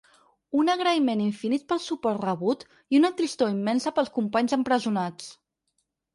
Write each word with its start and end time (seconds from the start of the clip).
Un 0.59 0.71
agraïment 0.75 1.19
infinit 1.25 1.65
pel 1.73 1.81
suport 1.87 2.23
rebut 2.23 2.65
i 2.95 2.99
una 3.01 3.13
tristor 3.21 3.53
immensa 3.59 3.95
pels 4.01 4.11
companys 4.19 4.59
empresonats. 4.61 5.31